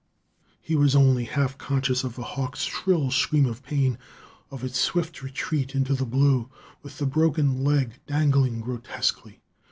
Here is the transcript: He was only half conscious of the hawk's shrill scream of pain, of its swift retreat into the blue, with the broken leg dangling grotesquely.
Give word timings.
He 0.59 0.75
was 0.75 0.95
only 0.95 1.25
half 1.25 1.59
conscious 1.59 2.03
of 2.03 2.15
the 2.15 2.23
hawk's 2.23 2.61
shrill 2.61 3.11
scream 3.11 3.45
of 3.45 3.61
pain, 3.61 3.99
of 4.49 4.63
its 4.63 4.79
swift 4.79 5.21
retreat 5.21 5.75
into 5.75 5.93
the 5.93 6.07
blue, 6.07 6.49
with 6.81 6.97
the 6.97 7.05
broken 7.05 7.63
leg 7.63 7.99
dangling 8.07 8.61
grotesquely. 8.61 9.43